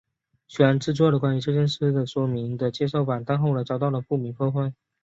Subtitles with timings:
[0.47, 4.73] 虽然制作了关于这件事的说明的介绍板但后来遭到了不明破坏。